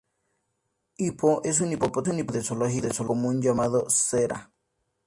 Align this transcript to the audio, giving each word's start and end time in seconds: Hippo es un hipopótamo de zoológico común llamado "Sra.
Hippo 0.97 1.41
es 1.43 1.61
un 1.61 1.73
hipopótamo 1.73 2.23
de 2.23 2.41
zoológico 2.41 3.05
común 3.05 3.39
llamado 3.39 3.85
"Sra. 3.87 4.51